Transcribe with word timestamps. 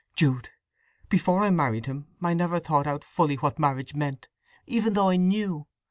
Jude, 0.15 0.49
before 1.09 1.43
I 1.43 1.51
married 1.51 1.85
him 1.85 2.07
I 2.23 2.29
had 2.29 2.37
never 2.39 2.59
thought 2.59 2.87
out 2.87 3.03
fully 3.03 3.35
what 3.35 3.59
marriage 3.59 3.93
meant, 3.93 4.29
even 4.65 4.93
though 4.93 5.09
I 5.09 5.15
knew. 5.17 5.67